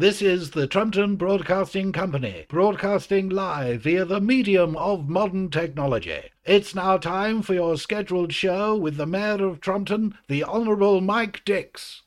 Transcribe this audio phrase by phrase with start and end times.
[0.00, 6.22] This is the Trumpton Broadcasting Company, broadcasting live via the medium of modern technology.
[6.46, 11.44] It's now time for your scheduled show with the Mayor of Trumpton, the Honourable Mike
[11.44, 12.00] Dicks.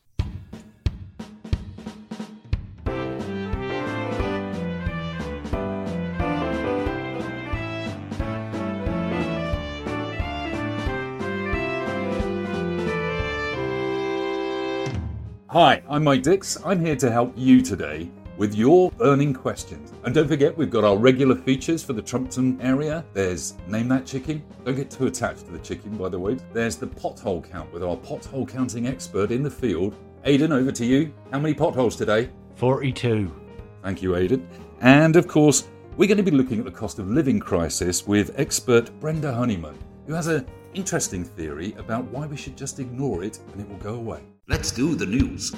[15.54, 16.58] Hi, I'm Mike Dicks.
[16.66, 19.94] I'm here to help you today with your burning questions.
[20.04, 23.06] And don't forget, we've got our regular features for the Trumpton area.
[23.14, 24.44] There's Name That Chicken.
[24.66, 26.40] Don't get too attached to the chicken, by the way.
[26.54, 29.96] There's the pothole count with our pothole counting expert in the field.
[30.24, 31.14] Aidan, over to you.
[31.32, 32.32] How many potholes today?
[32.56, 33.32] 42.
[33.84, 34.50] Thank you, Aidan.
[34.82, 38.34] And of course, we're going to be looking at the cost of living crisis with
[38.40, 39.78] expert Brenda Honeyman,
[40.08, 43.78] who has an interesting theory about why we should just ignore it and it will
[43.78, 44.24] go away.
[44.46, 45.56] Let's do the news.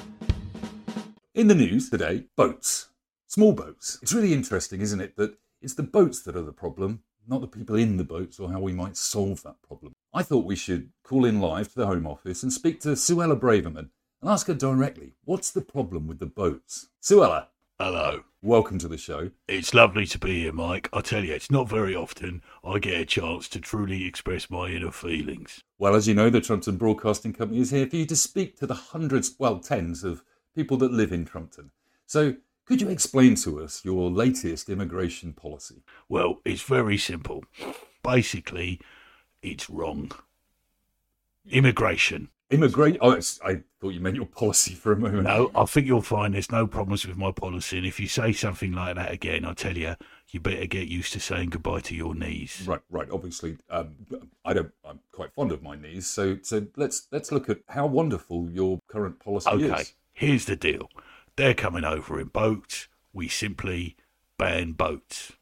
[1.34, 2.90] In the news today, boats.
[3.26, 3.98] Small boats.
[4.00, 7.48] It's really interesting, isn't it, that it's the boats that are the problem, not the
[7.48, 9.92] people in the boats or how we might solve that problem.
[10.14, 13.36] I thought we should call in live to the Home Office and speak to Suella
[13.36, 13.88] Braverman
[14.22, 16.86] and ask her directly what's the problem with the boats.
[17.02, 17.48] Suella,
[17.78, 18.22] Hello.
[18.40, 19.30] welcome to the show.
[19.46, 20.88] It's lovely to be here, Mike.
[20.94, 24.68] I tell you, it's not very often I get a chance to truly express my
[24.68, 25.62] inner feelings.
[25.78, 28.66] Well, as you know, the Trumpton Broadcasting Company is here for you to speak to
[28.66, 30.22] the hundreds, well, tens of
[30.54, 31.70] people that live in Trumpton.
[32.06, 35.82] So, could you explain to us your latest immigration policy?
[36.08, 37.44] Well, it's very simple.
[38.02, 38.80] Basically,
[39.42, 40.12] it's wrong.
[41.50, 42.30] Immigration.
[42.50, 42.98] Immigration?
[43.00, 45.24] Oh, I thought you meant your policy for a moment.
[45.24, 47.78] No, I think you'll find there's no problems with my policy.
[47.78, 49.96] And if you say something like that again, I tell you,
[50.30, 52.62] you better get used to saying goodbye to your knees.
[52.66, 53.08] Right, right.
[53.10, 53.96] Obviously, um,
[54.44, 54.70] I don't.
[54.84, 56.06] I'm quite fond of my knees.
[56.06, 59.94] So, so let's let's look at how wonderful your current policy Okay, is.
[60.12, 60.88] here's the deal.
[61.34, 62.86] They're coming over in boats.
[63.12, 63.96] We simply
[64.38, 65.32] ban boats.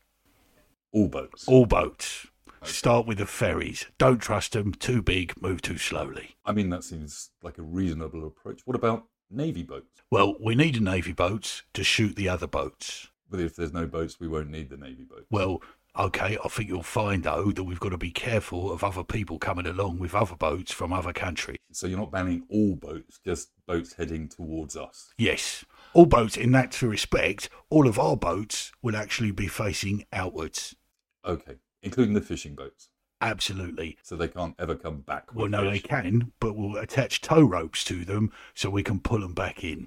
[0.93, 1.47] All boats.
[1.49, 2.29] All boats.
[2.65, 3.87] Start with the ferries.
[3.99, 4.73] Don't trust them.
[4.73, 5.41] Too big.
[5.41, 6.37] Move too slowly.
[6.45, 8.63] I mean, that seems like a reasonable approach.
[8.65, 10.03] What about navy boats?
[10.11, 13.09] Well, we need a navy boats to shoot the other boats.
[13.31, 15.27] But if there's no boats, we won't need the navy boats.
[15.31, 15.61] Well,
[15.99, 19.39] okay, I think you'll find though that we've got to be careful of other people
[19.39, 21.59] coming along with other boats from other countries.
[21.73, 25.13] So you're not banning all boats, just boats heading towards us.
[25.19, 30.77] Yes, all boats in that respect, all of our boats will actually be facing outwards.
[31.25, 32.89] Okay, including the fishing boats.
[33.21, 33.97] Absolutely.
[34.03, 35.29] So they can't ever come back.
[35.29, 39.01] with Well, no, they can, but we'll attach tow ropes to them so we can
[39.01, 39.87] pull them back in.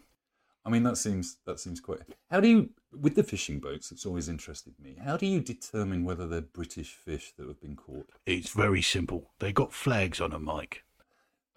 [0.66, 2.00] I mean, that seems that seems quite.
[2.30, 3.92] How do you, with the fishing boats?
[3.92, 4.98] It's always interested me.
[5.04, 8.10] How do you determine whether they're British fish that have been caught?
[8.26, 9.32] It's very simple.
[9.40, 10.84] They got flags on them, Mike.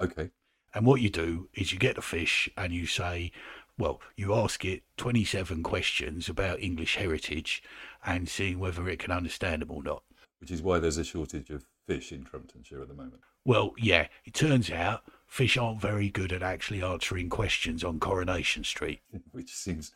[0.01, 0.31] Okay,
[0.73, 3.33] And what you do is you get a fish and you say,
[3.77, 7.63] well, you ask it 27 questions about English heritage
[8.05, 10.03] and seeing whether it can understand them or not.
[10.41, 13.21] Which is why there's a shortage of fish in Trumptonshire at the moment.
[13.45, 18.65] Well, yeah, it turns out fish aren't very good at actually answering questions on Coronation
[18.65, 19.01] Street.
[19.33, 19.93] which seems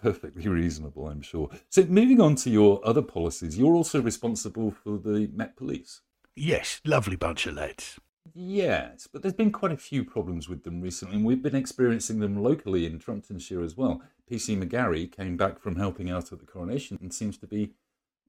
[0.00, 1.50] perfectly reasonable, I'm sure.
[1.68, 6.00] So, moving on to your other policies, you're also responsible for the Met Police.
[6.34, 7.98] Yes, lovely bunch of lads.
[8.32, 12.20] Yes, but there's been quite a few problems with them recently, and we've been experiencing
[12.20, 14.02] them locally in Trumptonshire as well.
[14.30, 17.72] PC McGarry came back from helping out at the coronation and seems to be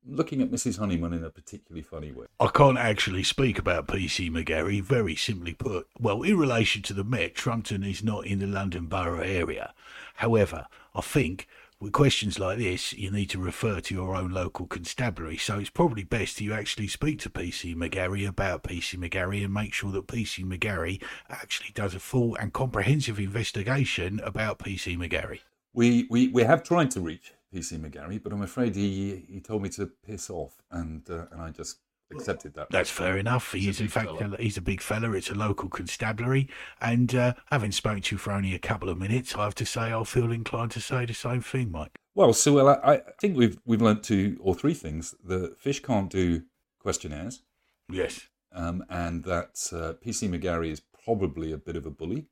[0.06, 0.80] looking at Mrs.
[0.80, 2.26] Honeyman in a particularly funny way.
[2.40, 5.88] I can't actually speak about PC McGarry, very simply put.
[6.00, 9.74] Well, in relation to the Met, Trumpton is not in the London Borough area.
[10.16, 11.48] However, I think
[11.80, 15.38] with questions like this, you need to refer to your own local constabulary.
[15.38, 19.74] So it's probably best you actually speak to PC McGarry about PC McGarry and make
[19.74, 25.40] sure that PC McGarry actually does a full and comprehensive investigation about PC McGarry.
[25.74, 29.62] We, we, we have tried to reach PC McGarry, but I'm afraid he he told
[29.64, 31.80] me to piss off, and uh, and I just
[32.12, 32.70] accepted that.
[32.70, 33.54] That's fair enough.
[33.54, 34.36] He He's is, a in big fact, fella.
[34.38, 35.12] a, he's a big fella.
[35.12, 36.50] It's a local constabulary,
[36.82, 39.66] and uh, having spoken to you for only a couple of minutes, I have to
[39.66, 41.98] say I feel inclined to say the same thing, Mike.
[42.16, 45.16] Well, so well, I, I think we've we've learnt two or three things.
[45.24, 46.44] The fish can't do
[46.80, 47.44] questionnaires,
[47.90, 52.28] Yes, um, and that uh, PC McGarry is probably a bit of a bully,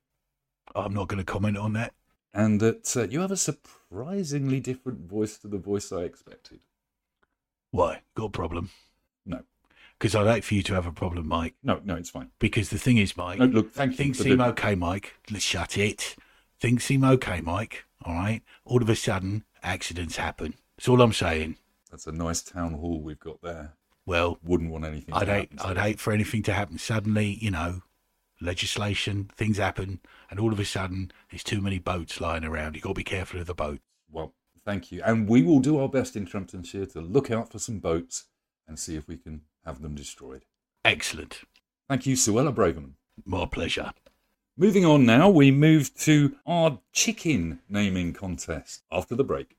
[0.75, 1.93] I'm not going to comment on that.
[2.33, 6.59] And that uh, you have a surprisingly different voice to the voice I expected.
[7.71, 8.01] Why?
[8.15, 8.69] Got a problem?
[9.25, 9.41] No,
[9.97, 11.55] Because I'd hate for you to have a problem, Mike.
[11.63, 12.31] no, no, it's fine.
[12.39, 13.97] Because the thing is, Mike, No, look, thank you.
[13.97, 15.15] things seem the- okay, Mike.
[15.29, 16.15] Let's shut it.
[16.59, 17.85] Things seem okay, Mike.
[18.03, 18.41] All right.
[18.65, 20.55] All of a sudden, accidents happen.
[20.77, 21.57] That's all I'm saying.
[21.91, 23.73] That's a nice town hall we've got there.
[24.05, 25.13] Well, Wouldn't want anything.
[25.13, 27.37] I'd hate, happen I'd hate for anything to happen suddenly.
[27.41, 27.81] You know,
[28.41, 29.99] legislation, things happen,
[30.29, 32.75] and all of a sudden, there's too many boats lying around.
[32.75, 33.81] You've got to be careful of the boats.
[34.11, 34.33] Well,
[34.65, 37.79] thank you, and we will do our best in Trumptonshire to look out for some
[37.79, 38.25] boats
[38.67, 40.45] and see if we can have them destroyed.
[40.85, 41.41] Excellent.
[41.87, 42.93] Thank you, Suella Braverman.
[43.25, 43.91] My pleasure.
[44.57, 49.58] Moving on now, we move to our chicken naming contest after the break.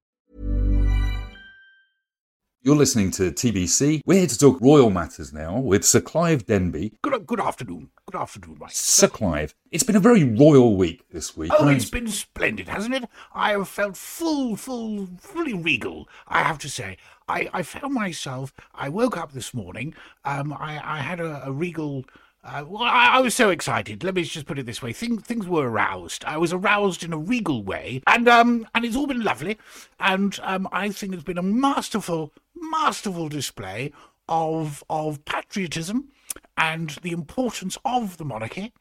[2.63, 4.01] You're listening to TBC.
[4.05, 6.93] We're here to talk royal matters now with Sir Clive Denby.
[7.01, 7.89] Good, good afternoon.
[8.05, 8.69] Good afternoon, Mike.
[8.71, 11.51] Sir Clive, it's been a very royal week this week.
[11.57, 13.05] Oh, it's been splendid, hasn't it?
[13.33, 16.97] I have felt full, full, fully regal, I have to say.
[17.27, 21.51] I, I found myself, I woke up this morning, um, I, I had a, a
[21.51, 22.05] regal.
[22.43, 24.03] Uh, well, I, I was so excited.
[24.03, 26.25] Let me just put it this way: things things were aroused.
[26.25, 29.59] I was aroused in a regal way, and um, and it's all been lovely.
[29.99, 33.93] And um, I think it's been a masterful, masterful display
[34.27, 36.09] of of patriotism
[36.57, 38.73] and the importance of the monarchy.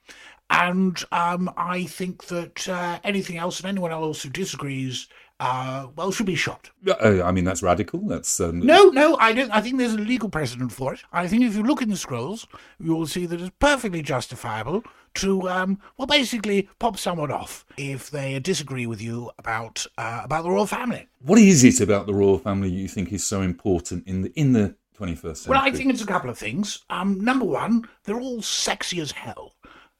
[0.49, 5.07] And um, I think that uh, anything else and anyone else who disagrees,
[5.41, 6.71] uh, well, should be shot.
[6.87, 8.01] Uh, I mean, that's radical.
[8.01, 9.51] That's um, No, no, I don't.
[9.51, 11.01] I think there's a legal precedent for it.
[11.13, 12.47] I think if you look in the scrolls,
[12.79, 18.11] you will see that it's perfectly justifiable to, um, well, basically pop someone off if
[18.11, 21.09] they disagree with you about uh, about the royal family.
[21.23, 24.53] What is it about the royal family you think is so important in the in
[24.53, 25.51] the 21st century?
[25.51, 26.85] Well, I think it's a couple of things.
[26.91, 29.55] Um, number one, they're all sexy as hell.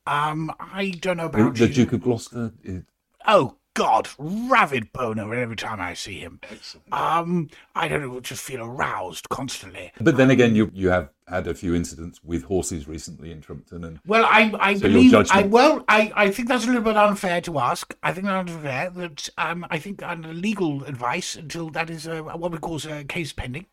[0.07, 1.73] Um, I don't know the, about the you.
[1.75, 2.53] Duke of Gloucester.
[2.63, 2.83] is-
[3.27, 6.41] Oh God, rabid boner every time I see him.
[6.91, 9.93] Um, I don't know, just feel aroused constantly.
[10.01, 13.85] But then again, you you have had a few incidents with horses recently in Trumpton,
[13.85, 15.31] and Well, I, I So your believe.
[15.31, 17.97] I, well, I, I think that's a little bit unfair to ask.
[18.03, 18.91] I think that's unfair.
[18.91, 23.05] That um, I think under legal advice until that is uh, what we call a
[23.05, 23.67] case pending.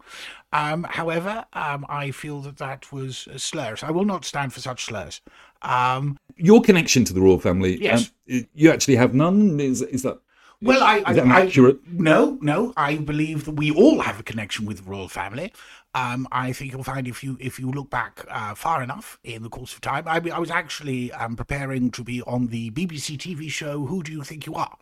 [0.54, 3.84] Um, however, um, I feel that that was uh, slurs.
[3.84, 5.22] I will not stand for such slurs.
[5.62, 7.82] Um, your connection to the royal family.
[7.82, 8.12] Yes.
[8.32, 9.60] um, you actually have none.
[9.60, 10.20] Is is that?
[10.60, 11.80] Well, I, I, that I- accurate?
[11.88, 12.74] no, no.
[12.76, 15.54] I believe that we all have a connection with the royal family.
[15.94, 19.44] Um, I think you'll find if you if you look back uh, far enough in
[19.44, 20.08] the course of time.
[20.08, 24.12] I, I was actually um, preparing to be on the BBC TV show Who Do
[24.12, 24.78] You Think You Are,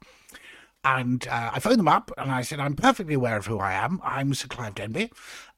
[0.84, 3.74] And uh, I phoned them up and I said, I'm perfectly aware of who I
[3.74, 4.00] am.
[4.04, 5.12] I'm Sir Clive Denby.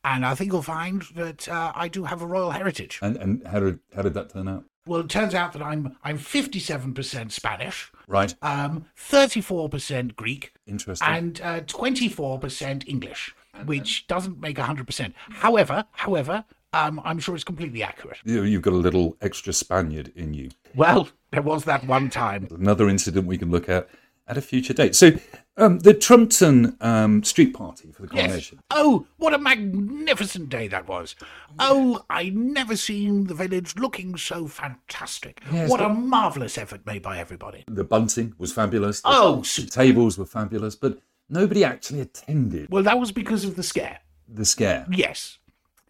[0.04, 3.00] And I think you'll find that uh, I do have a royal heritage.
[3.02, 4.64] And and how did how did that turn out?
[4.88, 8.34] Well, it turns out that I'm I'm 57% Spanish, Right.
[8.42, 11.08] um, 34% Greek, Interesting.
[11.08, 15.14] and uh, 24% English, which doesn't make 100%.
[15.30, 18.18] However, however, um, I'm sure it's completely accurate.
[18.24, 20.50] You- You've got a little extra Spaniard in you.
[20.76, 22.48] Well, there was that one time.
[22.52, 23.90] Another incident we can look at
[24.28, 24.96] at a future date.
[24.96, 25.12] So,
[25.56, 28.58] um, the Trumpton um, street party for the coronation.
[28.58, 28.80] Yes.
[28.80, 31.16] Oh, what a magnificent day that was.
[31.60, 35.42] Oh, I never seen the village looking so fantastic.
[35.52, 37.64] Yes, what a marvellous effort made by everybody.
[37.68, 39.02] The bunting was fabulous.
[39.02, 43.64] The, Oh, tables were fabulous, but nobody actually attended Well, that was because of the
[43.64, 44.00] scare.
[44.28, 44.86] the scare.
[44.92, 45.40] Yes.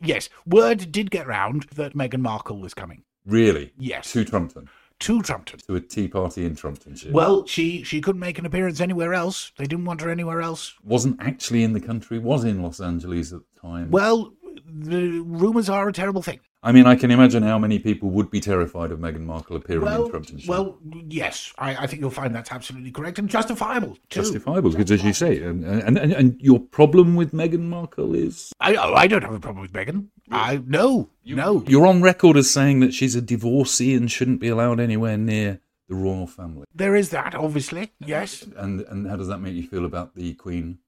[0.01, 0.29] Yes.
[0.45, 3.73] Word did get round that Meghan Markle was coming Really?
[3.77, 4.13] Yes.
[4.13, 4.69] To Trumpton.
[4.99, 5.59] To Trumpton.
[5.67, 7.11] To a tea party in Trumptonshire.
[7.11, 9.51] Well, she, she couldn't make an appearance anywhere else.
[9.57, 10.73] They didn't want her anywhere else.
[10.83, 13.91] wasn't actually in the country, was in Los Angeles at the time.
[13.91, 14.33] Well,
[14.67, 16.39] the rumours are a terrible thing.
[16.63, 19.83] I mean, I can imagine how many people would be terrified of Meghan Markle appearing
[19.85, 20.49] Well, in Trumptonshire.
[20.49, 24.21] well, yes, I, I think you'll find that's absolutely correct and justifiable too.
[24.21, 28.51] justifiable, because as you say, and, and, and, and your problem with Meghan Markle is
[28.59, 30.07] I, oh, I don't have a problem with Meghan.
[30.31, 31.63] I no, no.
[31.67, 35.61] you're on record as saying that she's a divorcee and shouldn't be allowed anywhere near
[35.87, 36.65] the royal family.
[36.73, 37.93] There is that, obviously.
[37.99, 38.45] Yes.
[38.57, 40.79] And and how does that make you feel about the Queen?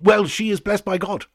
[0.00, 1.26] Well, she is blessed by God.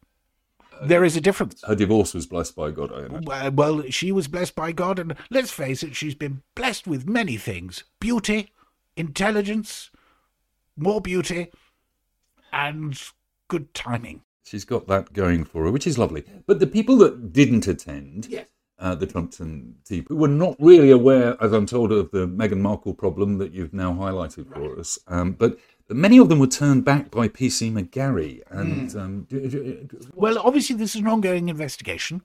[0.83, 1.63] There is a difference.
[1.67, 3.55] Her divorce was blessed by God, I imagine.
[3.55, 7.38] Well, she was blessed by God, and let's face it, she's been blessed with many
[7.38, 8.51] things beauty,
[8.95, 9.89] intelligence,
[10.77, 11.48] more beauty,
[12.51, 13.00] and
[13.48, 14.21] good timing.
[14.43, 16.24] She's got that going for her, which is lovely.
[16.48, 18.48] But the people that didn't attend Yes.
[18.79, 22.59] uh, the Trumpton tea party were not really aware, as I'm told, of the Meghan
[22.59, 24.98] Markle problem that you've now highlighted for us.
[25.07, 25.59] Um, but
[25.89, 28.41] many of them were turned back by PC McGarry.
[28.50, 32.22] And um, d- d- Well, obviously, this is an ongoing investigation,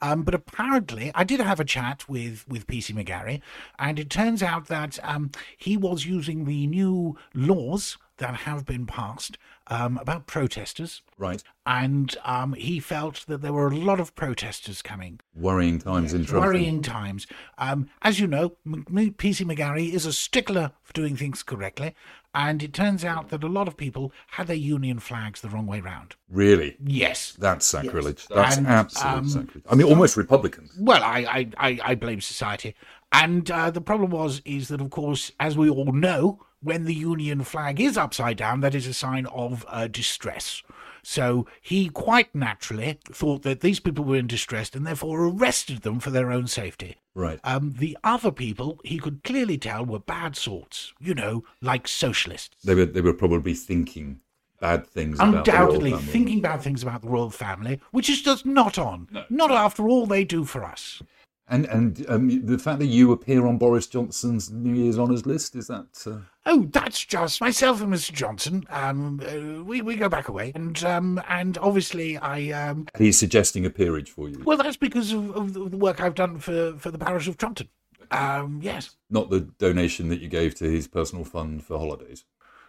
[0.00, 3.40] um, but apparently, I did have a chat with with PC McGarry,
[3.78, 8.84] and it turns out that um, he was using the new laws that have been
[8.84, 14.14] passed um, about protesters, right, and um, he felt that there were a lot of
[14.16, 15.20] protesters coming.
[15.36, 16.40] worrying times in Trumpton.
[16.40, 17.26] Worrying times.
[17.58, 21.94] Um, as you know, M- M- PC McGarry is a stickler for doing things correctly,
[22.34, 25.66] and it turns out that a lot of people had their union flags the wrong
[25.66, 26.14] way round.
[26.30, 26.76] Really?
[26.84, 27.34] Yes.
[27.38, 28.26] That's sacrilege.
[28.28, 29.64] That's And, absolute um, sacrilege.
[29.68, 30.72] I mean, almost Republicans.
[30.78, 32.74] Well, I, I, I, I blame society.
[33.12, 36.94] And uh, the problem was, is that, of course, as we all know, when the
[36.94, 40.62] Union flag is upside down, that is a sign of uh, distress.
[41.08, 46.00] So he quite naturally thought that these people were in distress and therefore arrested them
[46.00, 46.98] for their own safety.
[47.14, 47.40] Right.
[47.44, 52.62] Um, the other people, he could clearly tell, were bad sorts, you know, like socialists.
[52.62, 54.20] They were, they were probably thinking
[54.60, 56.12] bad things about the Undoubtedly royal family.
[56.12, 59.08] thinking bad things about the royal family, which is just not on.
[59.30, 61.00] Not after all they do for us.
[61.48, 65.56] And and um, the fact that you appear on Boris Johnson's New Year's honours list
[65.56, 66.18] is that uh,
[66.50, 68.10] Oh, that's just myself and Mr.
[68.10, 68.66] Johnson.
[68.70, 73.66] Um, uh, we we go back away, and um, and obviously I um, he's suggesting
[73.66, 76.90] a peerage for you, well, that's because of, of the work I've done for for
[76.90, 77.68] the parish of Trumpton.
[78.10, 78.96] Um, yes.
[79.10, 82.24] not the donation that you gave to his personal fund for holidays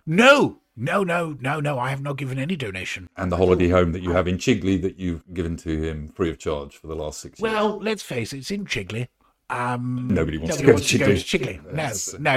[0.06, 1.80] No, no, no, no, no.
[1.80, 3.08] I have not given any donation.
[3.16, 6.30] and the holiday home that you have in Chigley that you've given to him free
[6.30, 7.54] of charge for the last six years.
[7.54, 9.08] Well, let's face it, it's in Chigley.
[9.50, 11.60] Um, Nobody wants to go wants to to go to Chigley.
[11.60, 11.74] Chigley.
[11.74, 11.92] No,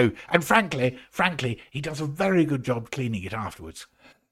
[0.07, 0.13] no.
[0.31, 3.87] And frankly, frankly, he does a very good job cleaning it afterwards.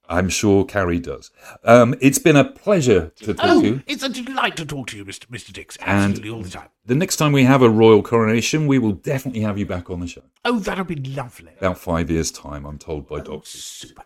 [0.09, 1.31] I'm sure Carrie does.
[1.63, 3.83] Um, it's been a pleasure to talk Oh, to you.
[3.87, 5.27] it's a delight to talk to you, Mr.
[5.27, 5.53] Mr.
[5.53, 5.77] Dicks.
[5.77, 6.69] And- Absolutely, all the time.
[6.87, 10.01] The next time we have a royal coronation, we will definitely have you back on
[10.01, 10.23] the show.
[10.45, 11.53] Oh, that'll be lovely.
[11.59, 13.51] About five years' time, I'm told by doctors.
[13.51, 14.03] Super.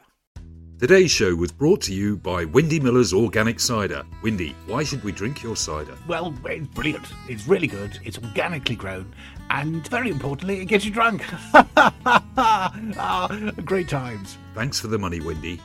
[0.76, 4.04] Today's show was brought to you by Windy Miller's Organic Cider.
[4.22, 5.96] Windy, why should we drink your cider?
[6.08, 7.06] Well, it's brilliant.
[7.28, 7.96] It's really good.
[8.02, 9.14] It's organically grown.
[9.50, 11.22] And very importantly, it gets you drunk.
[11.76, 14.36] ah, great times.
[14.56, 15.60] Thanks for the money, Windy.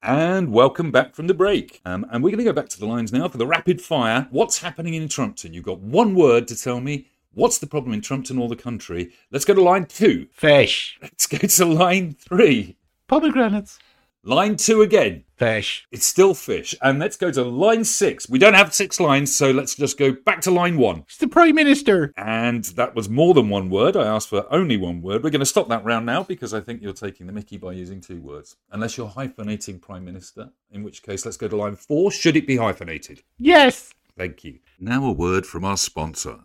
[0.00, 1.80] And welcome back from the break.
[1.84, 4.28] Um, and we're going to go back to the lines now for the rapid fire.
[4.30, 5.52] What's happening in Trumpton?
[5.52, 7.08] You've got one word to tell me.
[7.34, 9.12] What's the problem in Trumpton or the country?
[9.30, 10.26] Let's go to line two.
[10.32, 10.98] Fish.
[11.00, 12.76] Let's go to line three.
[13.08, 13.78] Pomegranates.
[14.22, 15.24] Line two again.
[15.34, 15.86] Fish.
[15.90, 16.74] It's still fish.
[16.82, 18.28] And let's go to line six.
[18.28, 21.04] We don't have six lines, so let's just go back to line one.
[21.08, 22.12] It's the Prime Minister.
[22.18, 23.96] And that was more than one word.
[23.96, 25.24] I asked for only one word.
[25.24, 27.72] We're going to stop that round now because I think you're taking the mickey by
[27.72, 28.56] using two words.
[28.70, 32.12] Unless you're hyphenating Prime Minister, in which case let's go to line four.
[32.12, 33.22] Should it be hyphenated?
[33.38, 33.94] Yes.
[34.18, 34.58] Thank you.
[34.78, 36.40] Now a word from our sponsor.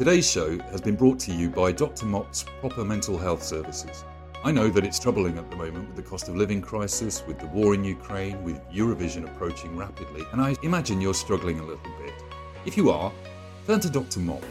[0.00, 2.06] Today's show has been brought to you by Dr.
[2.06, 4.02] Mott's Proper Mental Health Services.
[4.42, 7.38] I know that it's troubling at the moment with the cost of living crisis, with
[7.38, 11.92] the war in Ukraine, with Eurovision approaching rapidly, and I imagine you're struggling a little
[12.02, 12.14] bit.
[12.64, 13.12] If you are,
[13.66, 14.20] turn to Dr.
[14.20, 14.42] Mop.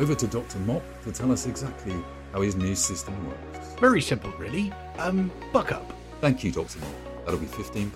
[0.00, 0.58] Over to Dr.
[0.58, 1.94] Mop to tell us exactly
[2.32, 3.74] how his new system works.
[3.78, 4.72] Very simple, really.
[4.98, 5.92] Um, buck up.
[6.20, 6.80] Thank you, Dr.
[6.80, 7.24] Mop.
[7.26, 7.92] That'll be £15.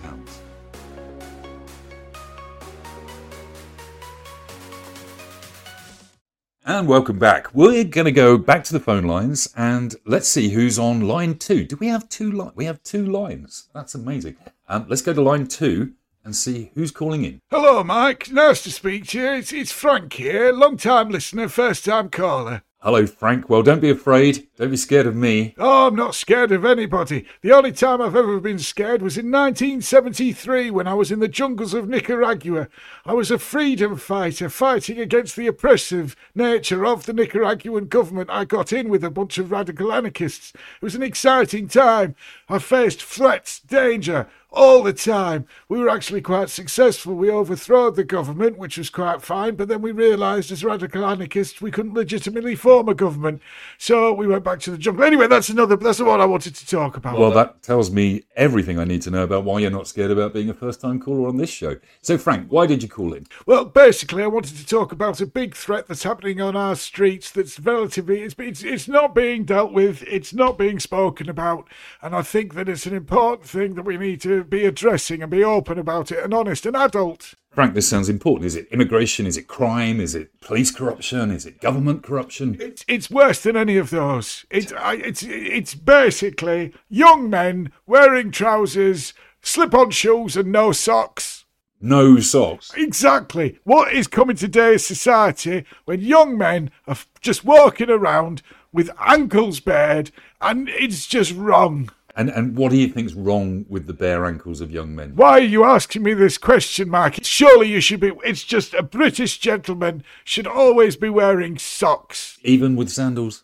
[6.76, 7.54] And welcome back.
[7.54, 11.38] We're going to go back to the phone lines and let's see who's on line
[11.38, 11.64] two.
[11.64, 12.57] Do we have two lines?
[12.57, 13.69] We have two lines.
[13.73, 14.35] That's amazing.
[14.69, 15.93] Um, let's go to line two
[16.25, 17.40] and see who's calling in.
[17.49, 18.28] Hello, Mike.
[18.33, 19.33] Nice to speak to you.
[19.35, 22.64] It's, it's Frank here, long time listener, first time caller.
[22.85, 23.49] Hello, Frank.
[23.49, 24.47] Well, don't be afraid.
[24.59, 25.55] Don't be scared of me.
[25.57, 27.25] Oh, I'm not scared of anybody.
[27.41, 31.26] The only time I've ever been scared was in 1973 when I was in the
[31.26, 32.69] jungles of Nicaragua.
[33.07, 38.29] I was a freedom fighter fighting against the oppressive nature of the Nicaraguan government.
[38.29, 40.53] I got in with a bunch of radical anarchists.
[40.53, 42.14] It was an exciting time.
[42.50, 45.46] I faced threats, danger, all the time.
[45.68, 47.14] We were actually quite successful.
[47.14, 51.61] We overthrew the government, which was quite fine, but then we realised as radical anarchists
[51.61, 53.42] we couldn't legitimately form a government.
[53.78, 55.04] So we went back to the jungle.
[55.04, 57.18] Anyway, that's another that's what I wanted to talk about.
[57.18, 60.32] Well, that tells me everything I need to know about why you're not scared about
[60.32, 61.76] being a first time caller on this show.
[62.02, 63.26] So, Frank, why did you call in?
[63.46, 67.30] Well, basically, I wanted to talk about a big threat that's happening on our streets
[67.30, 71.68] that's relatively, it's, it's, it's not being dealt with, it's not being spoken about,
[72.02, 75.30] and I think that it's an important thing that we need to be addressing and
[75.30, 77.34] be open about it and honest and adult.
[77.50, 78.46] Frank, this sounds important.
[78.46, 79.26] Is it immigration?
[79.26, 80.00] Is it crime?
[80.00, 81.30] Is it police corruption?
[81.30, 82.56] Is it government corruption?
[82.60, 84.44] It's it's worse than any of those.
[84.50, 91.44] It's I, it's it's basically young men wearing trousers, slip-on shoes, and no socks.
[91.80, 92.72] No socks.
[92.76, 93.58] Exactly.
[93.62, 100.10] What is coming today's society when young men are just walking around with ankles bared,
[100.40, 101.90] and it's just wrong.
[102.16, 105.16] And and what do you think's wrong with the bare ankles of young men?
[105.16, 107.16] Why are you asking me this question, Mark?
[107.23, 108.12] Surely you should be.
[108.25, 112.38] It's just a British gentleman should always be wearing socks.
[112.44, 113.42] Even with sandals?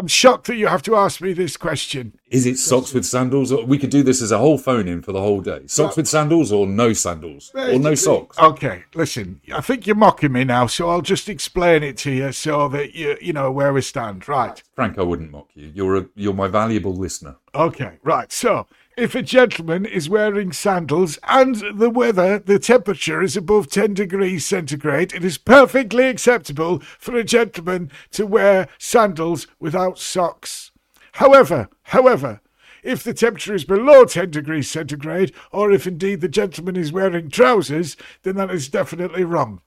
[0.00, 2.18] I'm shocked that you have to ask me this question.
[2.30, 3.52] Is it socks with sandals?
[3.52, 5.66] Or we could do this as a whole phone in for the whole day.
[5.66, 7.52] Socks with sandals or no sandals?
[7.54, 8.38] Or no socks?
[8.38, 9.42] Okay, listen.
[9.52, 12.94] I think you're mocking me now, so I'll just explain it to you so that
[12.94, 14.26] you you know where we stand.
[14.26, 14.62] Right.
[14.74, 15.70] Frank, I wouldn't mock you.
[15.74, 17.36] You're a you're my valuable listener.
[17.54, 18.32] Okay, right.
[18.32, 23.94] So, if a gentleman is wearing sandals and the weather, the temperature is above 10
[23.94, 30.70] degrees centigrade, it is perfectly acceptable for a gentleman to wear sandals without socks.
[31.12, 32.40] However, however,
[32.82, 37.30] if the temperature is below 10 degrees centigrade, or if indeed the gentleman is wearing
[37.30, 39.60] trousers, then that is definitely wrong.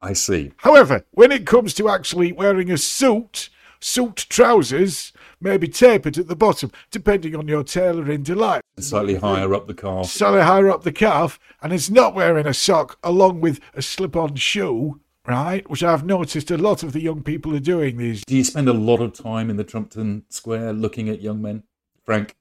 [0.00, 0.52] I see.
[0.58, 3.48] However, when it comes to actually wearing a suit,
[3.82, 8.62] suit trousers may be tapered at the bottom, depending on your tailoring delight.
[8.78, 10.06] Slightly higher up the calf.
[10.06, 14.16] Slightly higher up the calf, and is not wearing a sock along with a slip
[14.16, 15.68] on shoe, right?
[15.68, 18.24] Which I've noticed a lot of the young people are doing these.
[18.24, 21.64] Do you spend a lot of time in the Trumpton Square looking at young men?
[22.04, 22.36] Frank?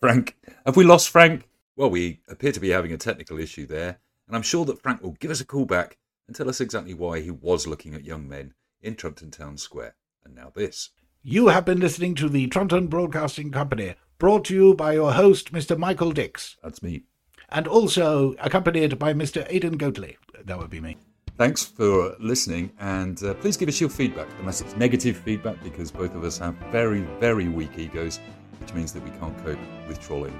[0.00, 0.36] Frank?
[0.66, 1.48] Have we lost Frank?
[1.76, 5.02] Well, we appear to be having a technical issue there, and I'm sure that Frank
[5.02, 8.04] will give us a call back and tell us exactly why he was looking at
[8.04, 9.94] young men in Trumpton Town Square.
[10.24, 10.90] And now this.
[11.22, 15.52] You have been listening to the Trumpton Broadcasting Company, brought to you by your host,
[15.52, 15.76] Mr.
[15.76, 17.02] Michael Dicks, That's me.
[17.48, 19.46] and also accompanied by Mr.
[19.48, 20.16] Aidan Goatley.
[20.44, 20.96] That would be me.
[21.36, 25.90] Thanks for listening, and uh, please give us your feedback, unless it's negative feedback, because
[25.90, 28.18] both of us have very, very weak egos,
[28.60, 30.36] which means that we can't cope with trolling,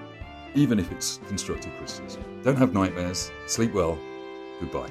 [0.55, 2.23] even if it's constructive criticism.
[2.43, 3.31] Don't have nightmares.
[3.47, 3.97] Sleep well.
[4.61, 4.91] Goodbye.